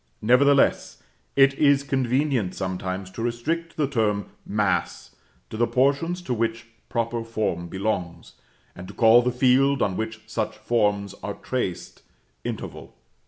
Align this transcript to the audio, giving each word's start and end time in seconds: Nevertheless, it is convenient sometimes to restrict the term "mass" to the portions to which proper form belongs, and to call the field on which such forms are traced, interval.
Nevertheless, 0.23 1.03
it 1.35 1.53
is 1.59 1.83
convenient 1.83 2.55
sometimes 2.55 3.11
to 3.11 3.21
restrict 3.21 3.77
the 3.77 3.87
term 3.87 4.31
"mass" 4.47 5.15
to 5.51 5.57
the 5.57 5.67
portions 5.67 6.23
to 6.23 6.33
which 6.33 6.65
proper 6.89 7.23
form 7.23 7.67
belongs, 7.67 8.33
and 8.75 8.87
to 8.87 8.95
call 8.95 9.21
the 9.21 9.31
field 9.31 9.79
on 9.83 9.95
which 9.95 10.21
such 10.25 10.57
forms 10.57 11.13
are 11.21 11.35
traced, 11.35 12.01
interval. 12.43 12.95